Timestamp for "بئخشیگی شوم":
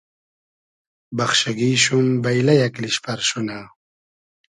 1.15-2.07